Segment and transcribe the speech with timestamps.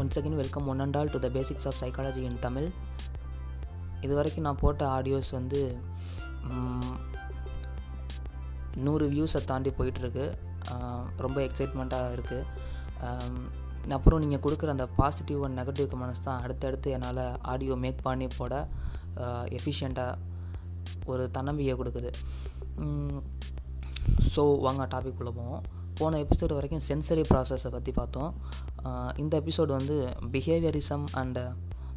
[0.00, 2.66] Once again welcome one and all to the basics of psychology in Tamil
[4.04, 5.60] இது வரைக்கும் நான் போட்ட audios வந்து
[8.86, 10.26] நூறு வியூஸை தாண்டி போயிட்டுருக்கு.
[11.24, 12.44] ரொம்ப எக்ஸைட்மெண்ட்டாக இருக்குது
[13.96, 17.22] அப்புறம் நீங்கள் கொடுக்குற அந்த பாசிட்டிவ் அண்ட் நெகட்டிவ் கமெண்ட்ஸ் தான் அடுத்தடுத்து என்னால்
[17.54, 18.54] ஆடியோ மேக் பண்ணி போட
[19.58, 20.14] எஃபிஷியண்ட்டாக
[21.12, 22.12] ஒரு தன்னம்பிக்கை கொடுக்குது.
[24.34, 25.64] ஸோ வாங்க டாபிக் உள்ள போவோம்.
[25.98, 28.32] போன எபிசோடு வரைக்கும் சென்சரி ப்ராசஸை பற்றி பார்த்தோம்.
[29.22, 29.96] இந்த எபிசோடு வந்து
[30.34, 31.40] பிஹேவியரிசம் அண்ட்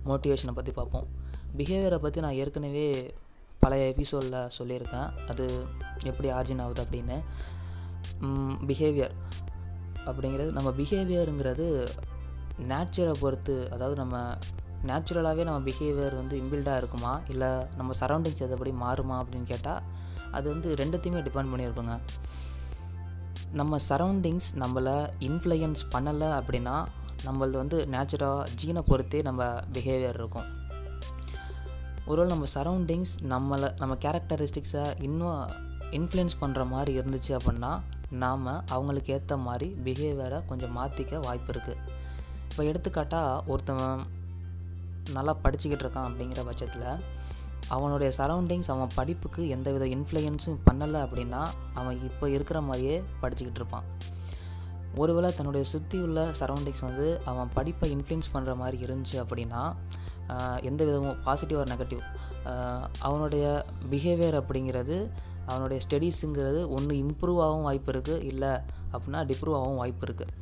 [0.10, 1.08] மோட்டிவேஷனை பற்றி பார்ப்போம்.
[1.60, 2.86] பிஹேவியரை பற்றி நான் ஏற்கனவே
[3.64, 5.10] பழைய எபிசோடில் சொல்லியிருக்கேன்.
[5.32, 5.46] அது
[6.12, 7.18] எப்படி ஆர்ஜின் ஆகுது அப்படின்னு.
[8.70, 9.16] பிஹேவியர்
[10.10, 11.68] அப்படிங்கிறது நம்ம பிஹேவியருங்கிறது
[12.72, 14.16] நேச்சரை பொறுத்து அதாவது நம்ம
[14.90, 17.14] நேச்சுரலாகவே நம்ம பிஹேவியர் வந்து இம்பில்டாக இருக்குமா?
[17.34, 17.50] இல்லை
[17.80, 19.84] நம்ம சரௌண்டிங்ஸ் எதபடி மாறுமா அப்படின்னு கேட்டால்
[20.38, 21.96] அது வந்து ரெண்டுத்தையுமே டிபெண்ட் பண்ணியிருக்குங்க.
[23.60, 26.76] நம்ம சரௌண்டிங்ஸ் நம்மளை இன்ஃப்ளூயன்ஸ் பண்ணலை அப்படின்னா
[27.26, 29.42] நம்மளது வந்து நேச்சுராக ஜீனை பொறுத்தே நம்ம
[29.74, 30.48] பிஹேவியர் இருக்கும்.
[32.06, 35.42] ஒருவேளை நம்ம சரௌண்டிங்ஸ் நம்மளை நம்ம கேரக்டரிஸ்டிக்ஸை இன்னும்
[35.98, 37.72] இன்ஃப்ளூயன்ஸ் பண்ணுற மாதிரி இருந்துச்சு அப்படின்னா
[38.24, 41.82] நாம் அவங்களுக்கு ஏற்ற மாதிரி பிஹேவியரை கொஞ்சம் மாற்றிக்க வாய்ப்பு இருக்குது
[42.50, 44.02] இப்போ எடுத்துக்காட்டால் ஒருத்தவன்
[45.14, 46.90] நல்லா படிச்சுக்கிட்டு இருக்கான் அப்படிங்கிற பட்சத்தில்
[47.76, 51.42] அவனுடைய சரௌண்டிங்ஸ் அவன் படிப்புக்கு எந்தவித இன்ஃப்ளூயன்ஸும் பண்ணலை அப்படின்னா
[51.74, 53.88] அவன் இப்போ இருக்கிற மாதிரியே படிச்சுக்கிட்டு இருப்பான்.
[55.02, 59.62] ஒருவேளை தன்னுடைய சுற்றி உள்ள சரௌண்டிங்ஸ் வந்து அவன் படிப்பை இன்ஃப்ளூயன்ஸ் பண்ணுற மாதிரி இருந்துச்சு அப்படின்னா
[60.70, 62.02] எந்த விதமும் பாசிட்டிவ் ஆர் நெகட்டிவ்
[63.00, 63.46] அவனுடைய
[63.92, 64.98] பிஹேவியர் அப்படிங்கிறது
[65.46, 68.52] அவனுடைய ஸ்டடீஸுங்கிறது ஒன்று இம்ப்ரூவ் ஆகவும் வாய்ப்பு இருக்குது இல்லை
[68.94, 70.34] அப்படின்னா டிப்ரூவ் ஆகவும் வாய்ப்பு இருக்குது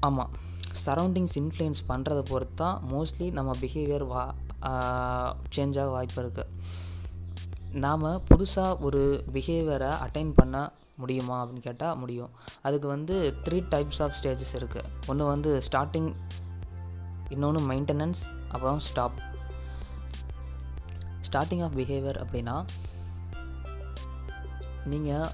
[0.00, 0.32] ஆமாம்
[0.86, 4.34] சரௌண்டிங்ஸ் இன்ஃப்ளூயன்ஸ் பண்ணுறதை பொறுத்து தான் மோஸ்ட்லி நம்ம பிஹேவியர் வா
[5.56, 6.46] சேஞ்ச் ஆக வாய்ப்பு இருக்குது
[7.72, 12.30] நாம் புதுசாக ஒரு பிஹேவியரை அட்டைன் பண்ண முடியுமா அப்படின்னு கேட்டால் முடியும்.
[12.62, 16.12] அதுக்கு வந்து த்ரீ டைப்ஸ் ஆஃப் ஸ்டேஜஸ் இருக்குது ஒன்று வந்து ஸ்டார்டிங்
[17.28, 19.18] இன்னொன்று மெயின்டெனன்ஸ் அப்புறம் ஸ்டாப்
[21.32, 22.64] ஸ்டார்டிங் ஆஃப் பிஹேவியர் அப்படின்னா
[24.84, 25.28] நீங்கள்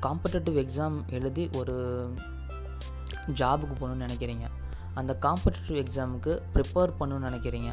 [0.00, 1.76] காம்படேட்டிவ் எக்ஸாம் எழுதி ஒரு
[3.40, 4.46] ஜாபுக்கு போகணுன்னு நினைக்கிறீங்க.
[5.00, 7.72] அந்த காம்படேட்டிவ் எக்ஸாமுக்கு ப்ரிப்பேர் பண்ணணும்னு நினைக்கிறீங்க.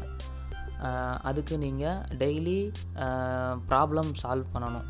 [1.28, 2.58] அதுக்கு நீங்கள் டெய்லி
[3.70, 4.86] ப்ராப்ளம் சால்வ் பண்ணணும்.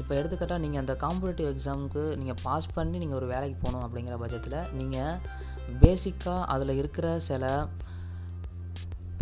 [0.00, 4.58] இப்போ எடுத்துக்கிட்டால் நீங்கள் அந்த காம்படிட்டிவ் எக்ஸாமுக்கு நீங்கள் பாஸ் பண்ணி நீங்கள் ஒரு வேலைக்கு போகணும் அப்படிங்கிற பட்சத்தில்
[4.78, 5.20] நீங்கள்
[5.82, 7.44] பேசிக்காக அதில் இருக்கிற சில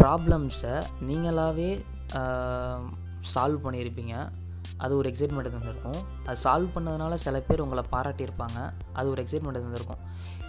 [0.00, 0.75] ப்ராப்ளம்ஸை
[1.09, 1.71] நீங்களாகவே
[3.33, 4.15] சால்வ் பண்ணியிருப்பீங்க.
[4.84, 6.00] அது ஒரு எக்ஸைட்மெண்ட் தந்திருக்கும்.
[6.27, 8.59] அது சால்வ் பண்ணதுனால சில பேர் உங்களை பாராட்டியிருப்பாங்க.
[8.99, 10.03] அது ஒரு எக்ஸைட்மெண்ட் தந்திருக்கும்.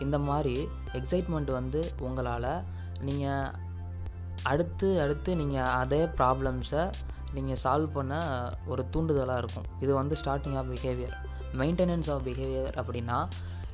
[0.06, 0.56] இந்த மாதிரி
[1.00, 2.52] எக்ஸைட்மெண்ட் வந்து உங்களால்
[3.10, 3.56] நீங்கள்
[4.52, 6.84] அடுத்து அடுத்து நீங்கள் அதே ப்ராப்ளம்ஸை
[7.38, 8.14] நீங்கள் சால்வ் பண்ண
[8.72, 9.68] ஒரு தூண்டுதலாக இருக்கும்.
[9.84, 11.18] இது வந்து starting of behaviour
[11.62, 13.18] maintenance of behaviour அப்படின்னா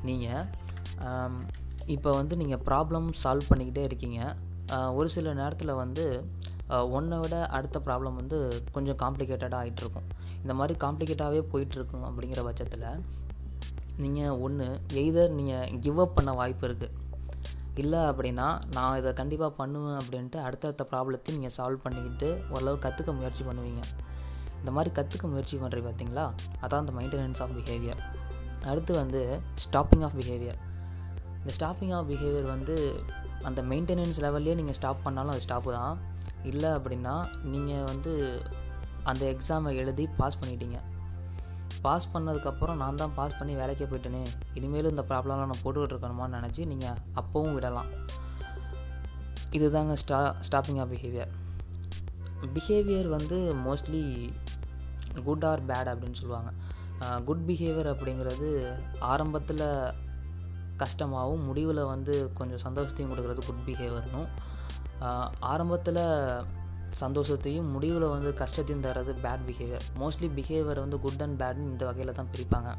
[0.09, 0.43] நீங்கள்
[1.95, 4.19] இப்போ வந்து நீங்கள் ப்ராப்ளம் சால்வ் பண்ணிக்கிட்டே இருக்கீங்க.
[4.99, 6.05] ஒரு சில நேரத்தில் வந்து
[6.97, 8.37] ஒன்றை விட அடுத்த ப்ராப்ளம் வந்து
[8.75, 10.07] கொஞ்சம் காம்ப்ளிகேட்டடாக ஆகிட்டுருக்கும்
[10.45, 12.87] இந்த மாதிரி காம்ப்ளிகேட்டாகவே போயிட்டுருக்கும் அப்படிங்கிற பட்சத்தில்
[14.03, 14.65] நீங்கள் ஒன்று
[15.01, 16.93] எய்தர் நீங்கள் கிவ் அப் பண்ண வாய்ப்பு இருக்குது
[17.81, 23.43] இல்லை அப்படின்னா நான் இதை கண்டிப்பாக பண்ணுவேன் அப்படின்ட்டு அடுத்தடுத்த ப்ராப்ளத்தையும் நீங்கள் சால்வ் பண்ணிக்கிட்டு ஓரளவு கற்றுக்க முயற்சி
[23.47, 23.81] பண்ணுவீங்க.
[24.59, 26.25] இந்த மாதிரி கற்றுக்க முயற்சி பண்ணுறீங்க பார்த்தீங்களா
[26.63, 28.01] அதான் அந்த மெயின்டெனன்ஸ் ஆஃப் பிஹேவியர்
[28.71, 29.21] அடுத்து வந்து
[29.65, 30.59] ஸ்டாப்பிங் ஆஃப் பிஹேவியர்
[31.39, 32.75] இந்த ஸ்டாப்பிங் ஆஃப் பிஹேவியர் வந்து
[33.49, 35.95] அந்த மெயின்டெனன்ஸ் லெவல்லே நீங்கள் ஸ்டாப் பண்ணாலும் அது ஸ்டாப்பு தான்.
[36.51, 37.15] இல்லை அப்படின்னா
[37.53, 38.13] நீங்கள் வந்து
[39.11, 40.77] அந்த எக்ஸாமை எழுதி பாஸ் பண்ணிட்டீங்க.
[41.85, 44.21] பாஸ் பண்ணதுக்கப்புறம் நான் தான் பாஸ் பண்ணி வேலைக்கே போயிட்டேனே.
[44.57, 47.89] இனிமேலும் இந்த ப்ராப்ளம்லாம் நான் போட்டுக்கிட்டு இருக்கணுமான்னு நினச்சி நீங்கள் அப்போவும் விடலாம்.
[49.57, 51.33] இதுதாங்க ஸ்டா ஸ்டாப்பிங் ஆஃப் பிஹேவியர்
[52.55, 54.01] பிஹேவியர் வந்து மோஸ்ட்லி
[55.27, 56.49] குட் ஆர் பேட் அப்படின்னு சொல்லுவாங்க.
[57.27, 58.49] குட் பிஹேவியர் அப்படிங்கிறது
[59.11, 59.67] ஆரம்பத்தில்
[60.81, 64.29] கஷ்டமாகவும் முடிவில் வந்து கொஞ்சம் சந்தோஷத்தையும் கொடுக்குறது குட் பிஹேவியர்னும்
[65.53, 66.03] ஆரம்பத்தில்
[67.01, 72.17] சந்தோஷத்தையும் முடிவில் வந்து கஷ்டத்தையும் தர்றது பேட் பிஹேவியர் மோஸ்ட்லி பிஹேவியர் வந்து குட் அண்ட் பேட்னு இந்த வகையில்
[72.19, 72.69] தான் பிரிப்பாங்க.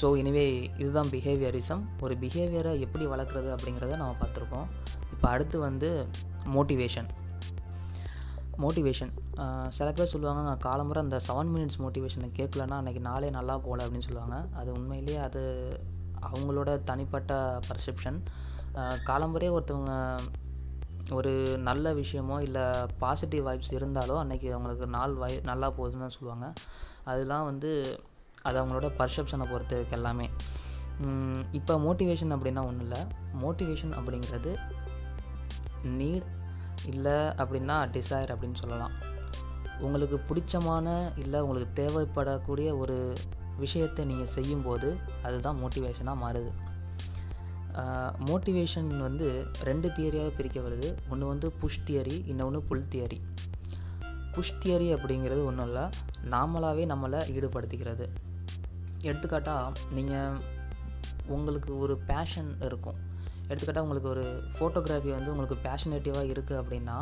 [0.00, 0.44] ஸோ எனிவே
[0.82, 4.68] இதுதான் பிஹேவியரிசம் ஒரு பிஹேவியரை எப்படி வளர்க்குறது அப்படிங்கிறத நம்ம பார்த்துருக்கோம்.
[5.14, 5.88] இப்போ அடுத்து வந்து
[6.56, 7.08] மோட்டிவேஷன்
[8.64, 9.12] மோட்டிவேஷன்
[9.76, 14.08] சில பேர் சொல்லுவாங்க நான் காலம்புற அந்த செவன் மினிட்ஸ் மோட்டிவேஷனை கேட்கலன்னா அன்றைக்கி நாளே நல்லா போகல அப்படின்னு
[14.08, 14.36] சொல்லுவாங்க.
[14.60, 15.42] அது உண்மையிலேயே அது
[16.28, 17.32] அவங்களோட தனிப்பட்ட
[17.68, 18.18] பர்செப்ஷன்
[19.10, 19.94] காலம்புறே ஒருத்தவங்க
[21.18, 21.32] ஒரு
[21.68, 22.64] நல்ல விஷயமோ இல்லை
[23.02, 26.46] பாசிட்டிவ் வைப்ஸ் இருந்தாலோ அன்றைக்கி அவங்களுக்கு நாள் வை நல்லா போகுதுன்னு தான் சொல்லுவாங்க.
[27.10, 27.70] அதெல்லாம் வந்து
[28.48, 30.26] அது அவங்களோட பர்செப்ஷனை பொறுத்ததுக்கு எல்லாமே.
[31.58, 33.00] இப்போ மோட்டிவேஷன் அப்படின்னா ஒன்றும் இல்லை.
[33.42, 34.52] மோட்டிவேஷன் அப்படிங்கிறது
[35.98, 36.28] நீட்
[36.92, 38.94] இல்லை அப்படின்னா டிசைர் அப்படின்னு சொல்லலாம்.
[39.86, 40.86] உங்களுக்கு பிடிச்சமான
[41.22, 42.98] இல்லை உங்களுக்கு தேவைப்படக்கூடிய ஒரு
[43.64, 44.88] விஷயத்தை நீங்கள் செய்யும்போது
[45.26, 46.50] அதுதான் மோட்டிவேஷனாக மாறுது.
[48.28, 49.28] மோட்டிவேஷன் வந்து
[49.68, 50.88] ரெண்டு தியரியாக பிரிக்க வருது.
[51.12, 53.18] ஒன்று வந்து புஷ் தியரி இன்னொன்று புல் தியரி
[54.34, 55.84] புஷ் தியரி அப்படிங்கிறது ஒன்றும் இல்லை.
[56.34, 58.06] நாமளாகவே நம்மளை ஈடுபடுத்திக்கிறது.
[59.08, 60.36] எடுத்துக்காட்டால் நீங்கள்
[61.36, 62.98] உங்களுக்கு ஒரு பேஷன் இருக்கும்.
[63.48, 64.26] எடுத்துக்காட்டால் உங்களுக்கு ஒரு
[64.56, 66.98] ஃபோட்டோகிராஃபி வந்து உங்களுக்கு பேஷனேட்டிவாக இருக்குது அப்படின்னா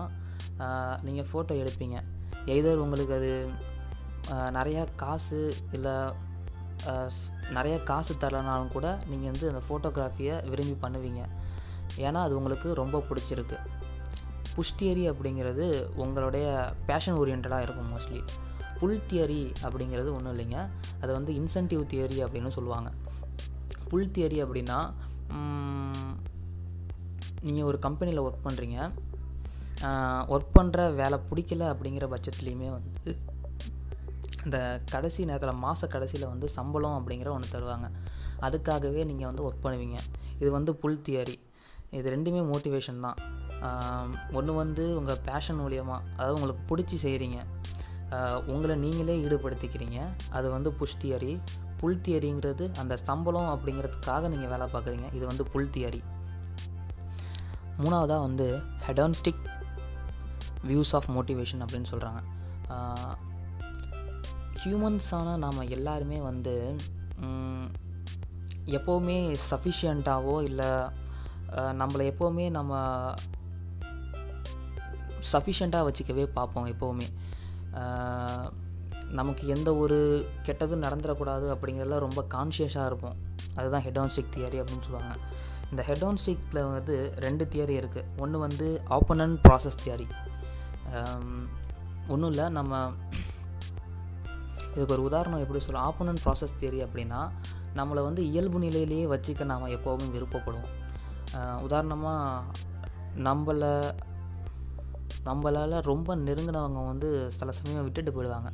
[1.06, 1.98] நீங்கள் ஃபோட்டோ எடுப்பீங்க.
[2.54, 3.32] எய்தர் உங்களுக்கு அது
[4.58, 5.40] நிறையா காசு
[5.76, 5.96] இல்லை
[7.56, 11.22] நிறைய காசு தரலனாலும் கூட நீங்கள் வந்து அந்த ஃபோட்டோகிராஃபியை விரும்பி பண்ணுவீங்க.
[12.06, 13.58] ஏன்னா அது உங்களுக்கு ரொம்ப பிடிச்சிருக்கு.
[14.56, 15.64] புஷ் தியரி அப்படிங்கிறது
[16.02, 16.46] உங்களுடைய
[16.88, 18.22] பேஷன் ஓரியன்டாக இருக்கும் மோஸ்ட்லி
[18.80, 20.58] புல் தியரி அப்படிங்கிறது ஒன்றும் இல்லைங்க.
[21.02, 22.90] அது வந்து இன்சென்டிவ் தியரி அப்படின்னு சொல்லுவாங்க.
[23.90, 24.78] புல் தியரி அப்படின்னா
[27.46, 28.78] நீங்கள் ஒரு கம்பெனியில் ஒர்க் பண்ணுறீங்க
[30.34, 33.12] ஒர்க் பண்ணுற வேலை பிடிக்கல அப்படிங்கிற பட்சத்துலேயுமே வந்து
[34.46, 34.58] இந்த
[34.92, 37.86] கடைசி நேரத்தில் மாத கடைசியில் வந்து சம்பளம் அப்படிங்கிற ஒன்று தருவாங்க.
[38.46, 39.98] அதுக்காகவே நீங்கள் வந்து ஒர்க் பண்ணுவீங்க.
[40.42, 41.36] இது வந்து புல் தியரி
[41.98, 43.18] இது ரெண்டுமே மோட்டிவேஷன் தான்.
[44.38, 47.38] ஒன்று வந்து உங்கள் பேஷன் மூலியமாக அதாவது உங்களுக்கு பிடிச்சி செய்கிறீங்க
[48.52, 49.98] உங்களை நீங்களே ஈடுபடுத்திக்கிறீங்க.
[50.36, 51.32] அது வந்து புஷ் தியரி
[51.80, 55.08] புல் தியரிங்கிறது அந்த சம்பளம் அப்படிங்கிறதுக்காக நீங்கள் வேலை பார்க்குறீங்க.
[55.16, 56.00] இது வந்து புல் தியரி
[57.82, 58.46] மூணாவதாக வந்து
[58.86, 59.42] ஹெடான்ஸ்டிக்
[60.68, 62.20] வியூஸ் ஆஃப் மோட்டிவேஷன் அப்படின்னு சொல்கிறாங்க
[64.68, 66.54] ஹியூமன்ஸான நாம் எல்லாருமே வந்து
[68.76, 69.16] எப்போவுமே
[69.50, 70.70] சஃபிஷியண்ட்டாகவோ இல்லை
[71.80, 72.80] நம்மளை எப்போவுமே நம்ம
[75.32, 77.06] சஃபிஷியண்ட்டாக வச்சுக்கவே பார்ப்போம் எப்போவுமே.
[79.18, 79.98] நமக்கு எந்த ஒரு
[80.46, 83.16] கெட்டதும் நடந்துடக்கூடாது அப்படிங்கிறதுல ரொம்ப கான்ஷியஸாக இருப்போம்.
[83.58, 85.14] அதுதான் ஹெடான்ஸ்டிக் தியரி அப்படின்னு சொல்லுவாங்க.
[85.70, 88.68] இந்த ஹெடான்ஸ்டிக்கில் வந்து ரெண்டு தியரி இருக்குது ஒன்று வந்து
[88.98, 90.08] ஆப்பனன்ட் ப்ராசஸ் தியரி
[92.08, 92.74] ஒன்றும் இல்லை நம்ம
[94.78, 97.20] இதுக்கு ஒரு உதாரணம் எப்படி சொல்லலாம் ஆப்போனன்ட் ப்ராசஸ் தியரி அப்படின்னா
[97.78, 100.74] நம்மளை வந்து இயல்பு நிலையிலேயே வச்சுக்க நாம் எப்போவும் விருப்பப்படுவோம்.
[101.66, 102.66] உதாரணமாக
[103.26, 103.72] நம்மளை
[105.28, 107.08] நம்மளால் ரொம்ப நெருங்கினவங்க வந்து
[107.38, 108.50] சில சமயம் விட்டுட்டு போயிடுவாங்க.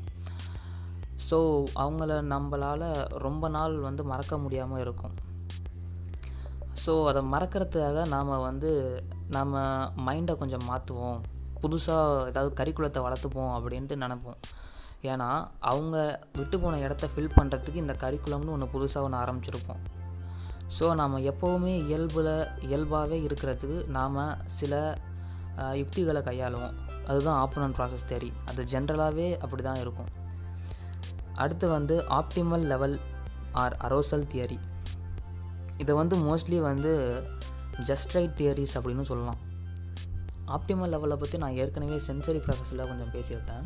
[1.26, 1.38] ஸோ
[1.82, 2.88] அவங்கள நம்மளால்
[3.27, 5.15] ரொம்ப நாள் வந்து மறக்க முடியாமல் இருக்கும்.
[6.85, 8.70] ஸோ அதை மறக்கிறதுக்காக நாம் வந்து
[9.37, 9.62] நம்ம
[10.09, 11.20] மைண்டை கொஞ்சம் மாற்றுவோம்
[11.62, 14.41] புதுசாக ஏதாவது கரிக்குலத்தை வளர்த்துப்போம் அப்படின்ட்டு நினப்போம்.
[15.12, 15.29] ஏன்னா
[15.71, 15.97] அவங்க
[16.39, 19.83] விட்டு போன இடத்த ஃபில் பண்ணுறதுக்கு இந்த கரிக்குலம்னு ஒன்று புதுசாக ஒன்று ஆரம்பிச்சிருப்போம்.
[20.77, 22.35] ஸோ நாம் எப்போவுமே இயல்பில்
[22.69, 24.21] இயல்பாகவே இருக்கிறதுக்கு நாம்
[24.59, 24.75] சில
[25.81, 26.77] யுக்திகளை கையாளுவோம்.
[27.09, 30.11] அதுதான் ஆப்பனன்ட் ப்ராசஸ் தேரி அது ஜென்ரலாகவே அப்படி தான் இருக்கும்.
[31.43, 32.97] அடுத்து வந்து optimal level
[33.62, 34.59] or arousal theory
[35.83, 36.93] இதை வந்து மோஸ்ட்லி வந்து
[37.89, 39.41] ஜஸ்ட் ரைட் தியரிஸ் அப்படின்னு சொல்லலாம்.
[40.56, 43.65] ஆப்டிமல் லெவலை பற்றி நான் ஏற்கனவே சென்சரி ப்ராசஸில் கொஞ்சம் பேசியிருக்கேன்.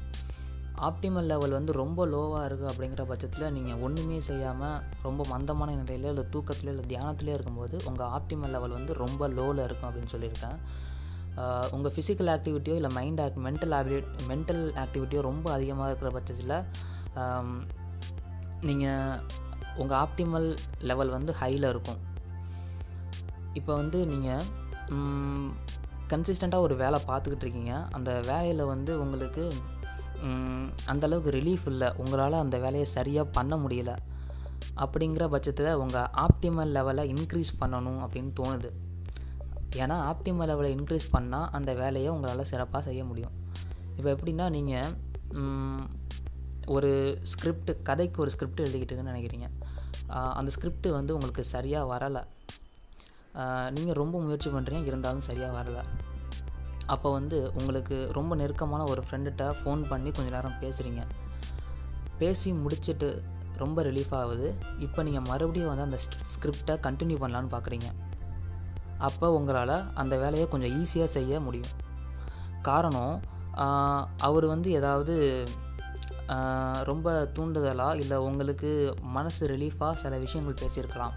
[0.87, 6.25] ஆப்டிமல் லெவல் வந்து ரொம்ப லோவாக இருக்குது அப்படிங்கிற பட்சத்தில் நீங்கள் ஒன்றுமே செய்யாமல் ரொம்ப மந்தமான நிலையில் இல்லை
[6.35, 10.59] தூக்கத்துலையோ இல்லை தியானத்துலேயே இருக்கும்போது உங்கள் ஆப்டிமல் லெவல் வந்து ரொம்ப லோவில் இருக்கும் அப்படின்னு சொல்லியிருக்கேன்.
[11.77, 16.57] உங்கள் ஃபிசிக்கல் ஆக்டிவிட்டியோ இல்லை mind act mental ability mental ஆக்டிவிட்டியோ ரொம்ப அதிகமாக இருக்கிற பட்சத்தில்
[18.69, 19.21] நீங்கள்
[19.83, 20.49] உங்கள் ஆப்டிமல்
[20.91, 22.01] லெவல் வந்து ஹையில் இருக்கும்.
[23.61, 24.45] இப்போ வந்து நீங்கள்
[26.13, 27.75] கன்சிஸ்டண்ட்டாக ஒரு வேலை பார்த்துக்கிட்டு இருக்கீங்க.
[27.97, 29.45] அந்த வேலையில் வந்து உங்களுக்கு
[30.91, 31.89] அந்தளவுக்கு ரிலீஃப் இல்லை.
[32.03, 33.93] உங்களால் அந்த வேலையை சரியாக பண்ண முடியல.
[34.83, 38.71] அப்படிங்கிற பட்சத்தில் உங்கள் ஆப்டிமல் லெவலை இன்க்ரீஸ் பண்ணணும் அப்படின்னு தோணுது.
[39.83, 43.35] ஏன்னா ஆப்டிமல் லெவலை இன்க்ரீஸ் பண்ணால் அந்த வேலையை உங்களால் சிறப்பாக செய்ய முடியும்.
[43.97, 44.91] இப்போ எப்படின்னா நீங்கள்
[46.77, 46.91] ஒரு
[47.33, 49.49] ஸ்கிரிப்ட் கதைக்கு ஒரு ஸ்கிரிப்ட் எழுதிக்கிட்டுன்னு நினைக்கிறீங்க.
[50.39, 52.23] அந்த ஸ்கிரிப்ட் வந்து உங்களுக்கு சரியாக வரலை.
[53.77, 55.83] நீங்கள் ரொம்ப முயற்சி பண்ணுறீங்க இருந்தாலும் சரியாக வரலை.
[56.95, 61.03] அப்போ வந்து உங்களுக்கு ரொம்ப நெருக்கமான ஒரு ஃப்ரெண்டுகிட்ட ஃபோன் பண்ணி கொஞ்சம் நேரம் பேசுகிறீங்க
[62.21, 63.09] பேசி முடிச்சுட்டு
[63.63, 64.49] ரொம்ப ரிலீஃப் ஆகுது.
[64.87, 65.99] இப்போ நீங்கள் மறுபடியும் வந்து அந்த
[66.33, 67.89] ஸ்கிரிப்டை கண்டினியூ பண்ணலான்னு பார்க்குறீங்க
[69.09, 71.75] அப்போ உங்களால் அந்த வேலையை கொஞ்சம் ஈஸியாக செய்ய முடியும்.
[72.69, 73.17] காரணம்
[74.29, 75.15] அவர் வந்து ஏதாவது
[76.91, 78.71] ரொம்ப தூண்டுதலாக இல்லை உங்களுக்கு
[79.17, 81.15] மனசு ரிலீஃபாக சில விஷயங்கள் பேசியிருக்கலாம்.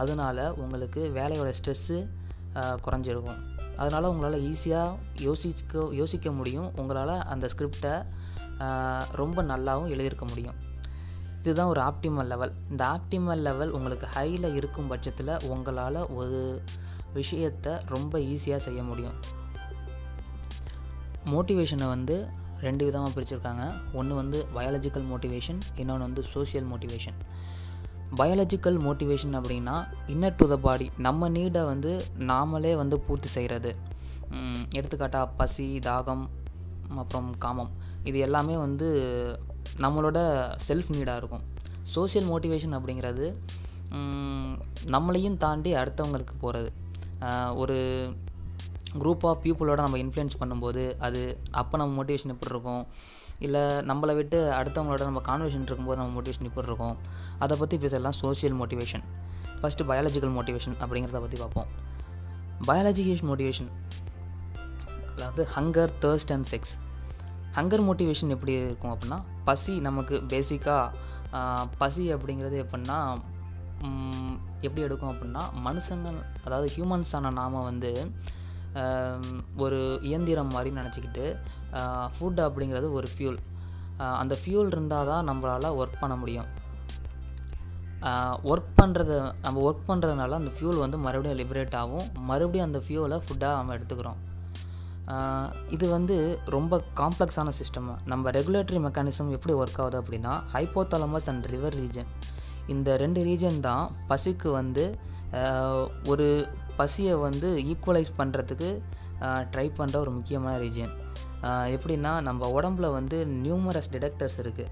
[0.00, 1.98] அதனால் உங்களுக்கு வேலையோட ஸ்ட்ரெஸ்ஸு
[2.84, 3.40] குறைஞ்சிருக்கும்.
[3.78, 4.96] அதனால் உங்களால் ஈஸியாக
[5.26, 6.68] யோசிக்க யோசிக்க முடியும்.
[6.80, 7.94] உங்களால் அந்த ஸ்கிரிப்டை
[9.20, 10.58] ரொம்ப நல்லாவும் எழுதியிருக்க முடியும்.
[11.42, 16.40] இதுதான் ஒரு ஆப்டிமல் லெவல் இந்த ஆப்டிமல் லெவல் உங்களுக்கு ஹையில் இருக்கும் பட்சத்தில் உங்களால் ஒரு
[17.18, 19.16] விஷயத்தை ரொம்ப ஈஸியாக செய்ய முடியும்.
[21.32, 22.16] மோட்டிவேஷனை வந்து
[22.66, 23.64] ரெண்டு விதமாக பிரிச்சுருக்காங்க.
[23.98, 27.18] ஒன்று வந்து பயாலஜிக்கல் மோட்டிவேஷன் இன்னொன்று வந்து சோஷியல் மோட்டிவேஷன்
[28.18, 29.74] பயாலஜிக்கல் மோட்டிவேஷன் அப்படின்னா
[30.12, 31.90] இன்னர் டு த பாடி நம்ம நீடை வந்து
[32.30, 33.70] நாமளே வந்து பூர்த்தி செய்கிறது
[34.78, 36.24] எடுத்துக்காட்டாக பசி தாகம்
[37.02, 37.70] அப்புறம் காமம்.
[38.08, 38.88] இது எல்லாமே வந்து
[39.84, 40.18] நம்மளோட
[40.68, 41.44] செல்ஃப் நீடாக இருக்கும்.
[41.94, 43.26] சோஷியல் மோட்டிவேஷன் அப்படிங்கிறது
[44.94, 46.70] நம்மளையும் தாண்டி அடுத்தவங்களுக்கு போகிறது
[47.62, 47.78] ஒரு
[49.00, 51.22] குரூப் ஆஃப் பீப்புளோட நம்ம இன்ஃப்ளூயன்ஸ் பண்ணும்போது அது
[51.60, 52.84] அப்போ நம்ம மோட்டிவேஷன் எப்படி இருக்கும்?
[53.40, 56.96] இல்லை நம்மளை விட்டு அடுத்தவங்களோட நம்ம கான்வர்சேஷன் இருக்கும்போது நம்ம மோட்டிவேஷன் எப்படி இருக்கும்
[57.38, 59.02] அதை பற்றி பேசலாம் social motivation
[59.62, 61.66] first biological motivation அப்படிங்கிறத பற்றி பார்ப்போம்.
[62.66, 63.70] பயாலஜிக்கல் மோட்டிவேஷன்
[65.14, 66.78] அதாவது hunger thirst and sex
[67.52, 70.92] hunger motivation எப்படி இருக்கும் அப்படின்னா பசி நமக்கு பேசிக்காக
[71.78, 73.18] பசி அப்படிங்கிறது எப்படின்னா
[74.60, 76.12] எப்படி எடுக்கும் அப்படின்னா மனுஷங்க
[76.44, 78.10] அதாவது ஹியூமன்ஸான நாம் வந்து
[79.64, 81.24] ஒரு இயந்திரம் மாதிரி நினச்சிக்கிட்டு
[82.14, 83.38] ஃபுட் அப்படிங்கிறது ஒரு ஃபியூல்
[84.22, 86.48] அந்த ஃபியூல் இருந்தால் தான் நம்மளால் ஒர்க் பண்ண முடியும்.
[88.50, 89.12] ஒர்க் பண்ணுறத
[89.44, 92.06] நம்ம ஒர்க் பண்ணுறதுனால அந்த ஃபியூல் வந்து மறுபடியும் லிபரேட் ஆகும்.
[92.30, 94.20] மறுபடியும் அந்த ஃபியூலை ஃபுட்டாக நம்ம எடுத்துக்கிறோம்.
[95.74, 96.16] இது வந்து
[96.54, 102.10] ரொம்ப காம்ப்ளெக்ஸான சிஸ்டம் நம்ம ரெகுலேட்டரி மெக்கானிசம் எப்படி ஒர்க் ஆகுது அப்படின்னா ஹைப்போதாலமஸ் அண்ட் ரிவர் ரீஜன்
[102.74, 104.84] இந்த ரெண்டு ரீஜன் தான் பசிக்கு வந்து
[106.12, 106.28] ஒரு
[106.76, 108.82] பசியை வந்து ஈக்குவலைஸ் பண்ணுறதுக்கு
[109.52, 110.94] ட்ரை பண்ணுற ஒரு முக்கியமான ரீஜியன்
[111.74, 114.68] எப்படின்னா நம்ம உடம்புல வந்து நியூமரஸ் டிடெக்டர்ஸ் இருக்குது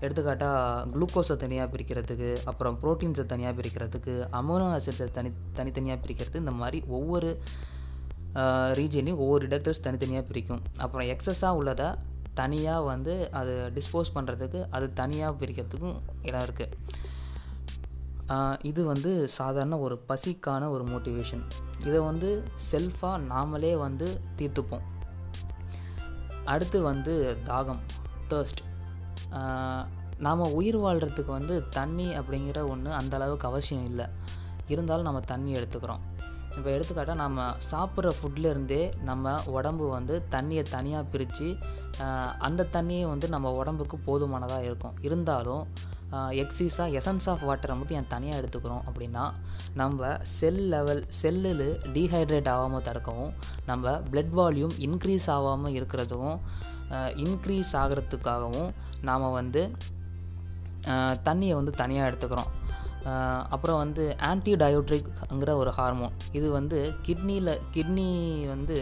[0.00, 6.82] எடுத்துக்காட்டால் குளுக்கோஸை தனியாக பிரிக்கிறதுக்கு அப்புறம் ப்ரோட்டீன்ஸை தனியாக பிரிக்கிறதுக்கு அமோனோ ஆசிட்ஸை தனி தனித்தனியாக பிரிக்கிறது இந்த மாதிரி
[6.86, 7.30] ஒவ்வொரு
[8.78, 10.62] ரீஜன்லையும் ஒவ்வொரு டிடெக்டர்ஸ் தனித்தனியாக பிரிக்கும்.
[10.78, 11.88] அப்புறம் எக்ஸஸாக உள்ளதை
[12.34, 16.76] தனியாக வந்து அது டிஸ்போஸ் பண்ணுறதுக்கு அது தனியாக பிரிக்கிறதுக்கும் இடம் இருக்குது
[18.70, 21.44] இது வந்து சாதாரண ஒரு பசிக்கான ஒரு மோட்டிவேஷன்
[21.86, 22.30] இதை வந்து
[22.70, 24.06] செல்ஃபாக நாமளே வந்து
[24.38, 24.84] தீர்த்துப்போம்.
[26.52, 27.14] அடுத்து வந்து
[27.48, 27.82] தாகம்
[28.30, 28.62] தேர்ஸ்ட்
[30.26, 34.06] நாம் உயிர் வாழ்கிறதுக்கு வந்து தண்ணி அப்படிங்கிற ஒன்று அந்த அளவுக்கு அவசியம் இல்லை.
[34.72, 36.02] இருந்தாலும் நம்ம தண்ணி எடுத்துக்கிறோம்.
[36.56, 41.48] இப்போ எடுத்துக்காட்டால் நம்ம சாப்பிட்ற ஃபுட்லேருந்தே நம்ம உடம்பு வந்து தண்ணியை தனியாக பிரித்து
[42.48, 44.96] அந்த தண்ணியை வந்து நம்ம உடம்புக்கு போதுமானதாக இருக்கும்.
[45.08, 45.64] இருந்தாலும்
[46.42, 49.24] எக்ஸிஸாக எசன்ஸ் ஆஃப் வாட்டரை மட்டும் ஏன் தனியாக எடுத்துக்கிறோம் அப்படின்னா
[49.80, 53.32] நம்ம செல் லெவல் செல்லில் டீஹைட்ரேட் ஆகாமல் தடுக்கவும்
[53.70, 56.38] நம்ம பிளட் வால்யூம் இன்க்ரீஸ் ஆகாமல் இருக்கிறதுக்கும்
[57.24, 58.70] இன்க்ரீஸ் ஆகிறதுக்காகவும்
[59.10, 59.62] நாம் வந்து
[61.28, 62.50] தண்ணியை வந்து தனியாக எடுத்துக்கிறோம்.
[63.54, 68.06] அப்புறம் வந்து ஆன்டி டயோட்ரிக்ங்கிற ஒரு ஹார்மோன் இது வந்து கிட்னியில் கிட்னி
[68.52, 68.76] வந்து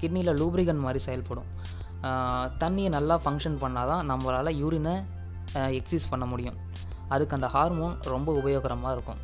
[0.00, 1.50] கிட்னியில் லூப்ரிகன் மாதிரி செயல்படும்.
[2.62, 4.94] தண்ணியை நல்லா ஃபங்க்ஷன் பண்ணால் தான் நம்மளால் யூரினை
[5.78, 6.58] எக்ஸிஸ் பண்ண முடியும்.
[7.14, 9.20] அதுக்கு அந்த ஹார்மோன் ரொம்ப உபயோகரமாக இருக்கும்.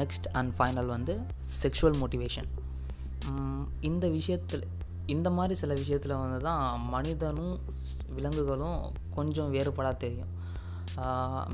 [0.00, 1.14] நெக்ஸ்ட் அண்ட் ஃபைனல் வந்து
[1.62, 2.48] செக்ஷுவல் மோட்டிவேஷன்
[3.88, 4.64] இந்த விஷயத்தில்
[5.14, 7.54] இந்த மாதிரி சில விஷயத்தில் வந்து தான் மனிதனும்
[8.16, 8.80] விலங்குகளும்
[9.16, 10.32] கொஞ்சம் வேறுபடாக தெரியும்.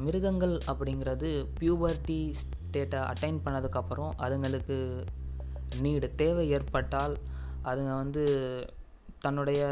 [0.04, 4.76] மிருகங்கள் அப்படிங்கிறது பியூபர்ட்டி ஸ்டேட்டை அட்டைன் பண்ணதுக்கப்புறம் அதுங்களுக்கு
[5.84, 7.14] நீடு தேவை ஏற்பட்டால்
[7.70, 8.24] அதுங்க வந்து
[9.24, 9.62] தன்னுடைய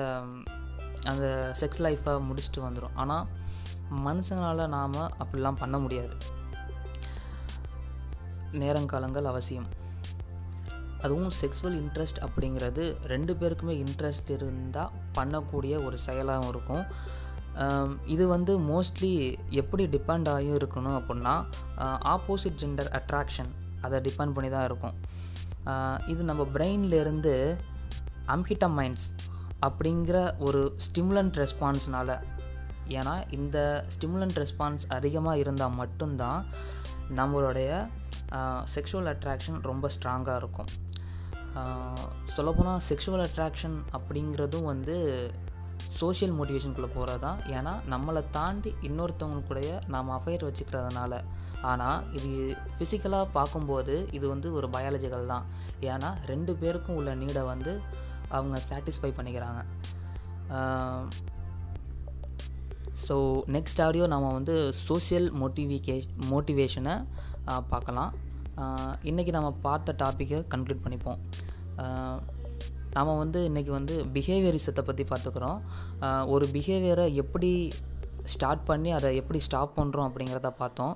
[1.11, 1.27] அந்த
[1.61, 3.27] செக்ஸ் லைஃப்பை முடிச்சுட்டு வந்துடும் ஆனால்
[4.07, 6.15] மனுஷங்களால் நாம் அப்படிலாம் பண்ண முடியாது.
[8.63, 9.69] நேரங்காலங்கள் அவசியம்.
[11.05, 16.85] அதுவும் செக்ஸுவல் இன்ட்ரெஸ்ட் அப்படிங்கிறது ரெண்டு பேருக்குமே இன்ட்ரெஸ்ட் இருந்தால் பண்ணக்கூடிய ஒரு செயலாகவும் இருக்கும்.
[18.15, 19.13] இது வந்து மோஸ்ட்லி
[19.61, 21.35] எப்படி டிபெண்ட் ஆகியும் இருக்கணும் அப்படின்னா
[22.15, 23.51] ஆப்போசிட் ஜெண்டர் அட்ராக்ஷன்
[23.87, 24.97] அதை டிபெண்ட் பண்ணி தான் இருக்கும்
[26.13, 27.35] இது நம்ம பிரெயின்லேருந்து
[28.35, 29.07] அம்ஹிட்டமைன்ஸ்
[29.67, 32.15] அப்படிங்கிற ஒரு ஸ்டிமுலண்ட் ரெஸ்பான்ஸ்னால்
[32.99, 33.59] ஏன்னா இந்த
[33.95, 36.41] ஸ்டிமுலண்ட் ரெஸ்பான்ஸ் அதிகமாக இருந்தால் மட்டும்தான்
[37.19, 37.71] நம்மளுடைய
[38.75, 40.71] செக்ஷுவல் அட்ராக்ஷன் ரொம்ப ஸ்ட்ராங்காக இருக்கும்.
[42.35, 44.97] சொல்லப்போனால் செக்ஷுவல் அட்ராக்ஷன் அப்படிங்கிறதும் வந்து
[46.01, 51.13] சோஷியல் மோட்டிவேஷனுக்குள்ளே போகிறது தான் ஏன்னா நம்மளை தாண்டி இன்னொருத்தவங்களுக்குடைய நாம் அஃபையர் வச்சுக்கிறதுனால.
[51.71, 52.31] ஆனால் இது
[52.75, 55.47] ஃபிசிக்கலாக பார்க்கும்போது இது வந்து ஒரு பயாலஜிக்கல் தான்.
[55.93, 57.75] ஏன்னா ரெண்டு பேருக்கும் உள்ள நீடை வந்து
[58.37, 59.61] அவங்க சாட்டிஸ்ஃபை பண்ணிக்கிறாங்க.
[63.05, 63.15] ஸோ
[63.57, 64.55] நெக்ஸ்ட் ஆடியோ நம்ம வந்து
[64.87, 65.97] சோஷியல் மோட்டிவிகே
[66.33, 66.95] மோட்டிவேஷனை
[67.73, 68.13] பார்க்கலாம்.
[69.11, 71.21] இன்றைக்கி நம்ம பார்த்த டாப்பிக்கை கன்க்ளூட் பண்ணிப்போம்.
[72.97, 75.61] நாம் வந்து இன்றைக்கி வந்து பிஹேவியரிசத்தை பற்றி பார்த்துக்குறோம்.
[76.35, 77.51] ஒரு பிஹேவியரை எப்படி
[78.33, 80.95] ஸ்டார்ட் பண்ணி அதை எப்படி ஸ்டாப் பண்ணுறோம் அப்படிங்கிறத பார்த்தோம்.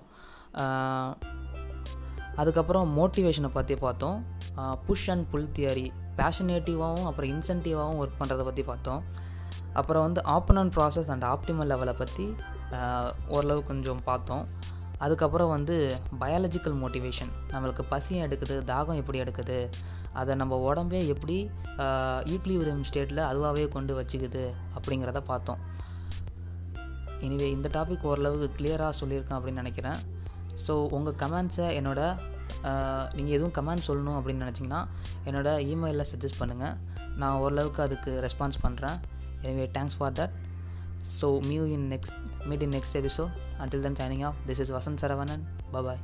[2.41, 4.19] அதுக்கப்புறம் மோட்டிவேஷனை பற்றி பார்த்தோம்.
[4.87, 5.87] புஷ் அண்ட் புல் தியரி
[6.19, 9.03] பேஷனேட்டிவாகவும் அப்புறம் இன்சென்டிவாகவும் ஒர்க் பண்ணுறதை பற்றி பார்த்தோம்.
[9.81, 12.27] அப்புறம் வந்து ஆப்பனன் ப்ராசஸ் அண்ட் ஆப்டிமல் லெவலை பற்றி
[13.37, 14.45] ஓரளவு கொஞ்சம் பார்த்தோம்.
[15.05, 15.77] அதுக்கப்புறம் வந்து
[16.21, 19.59] பயாலஜிக்கல் மோட்டிவேஷன் நம்மளுக்கு பசியும் எடுக்குது தாகம் எப்படி எடுக்குது
[20.21, 21.37] அதை நம்ம உடம்பே எப்படி
[22.35, 24.45] ஈக்லிபிரியம் ஸ்டேட்டில் அதுவாகவே கொண்டு வச்சுக்குது
[24.77, 25.61] அப்படிங்கிறத பார்த்தோம்.
[27.27, 30.01] எனிவே இந்த டாபிக் ஓரளவுக்கு கிளியராக சொல்லியிருக்கேன் அப்படின்னு நினைக்கிறேன்.
[30.65, 32.01] ஸோ உங்கள் கமெண்ட்ஸை என்னோட
[33.17, 34.81] நீங்கள் எதுவும் கமெண்ட் சொல்லணும் அப்படின்னு நினச்சிங்கன்னா
[35.25, 36.75] என்னோடய இமெயிலில் சஜஸ்ட் பண்ணுங்கள்
[37.17, 38.99] நான் ஓரளவுக்கு அதுக்கு ரெஸ்பான்ஸ் பண்ணுறேன்
[39.43, 40.35] எனவே thanks for that
[41.21, 42.19] so me you in next
[42.49, 45.45] meet in next episode until then signing off this is Vasanth Saravanan
[45.75, 46.01] bye bye.